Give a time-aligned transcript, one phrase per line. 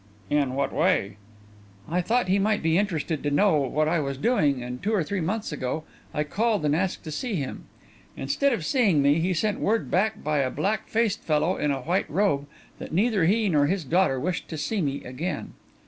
[0.31, 1.17] "In what way?"
[1.87, 5.03] "I thought he might be interested to know what I was doing, and two or
[5.03, 7.65] three months ago, I called and asked to see him.
[8.17, 12.09] Instead of seeing me, he sent word by a black faced fellow in a white
[12.09, 12.47] robe
[12.79, 15.53] that neither he nor his daughter wished to see me again."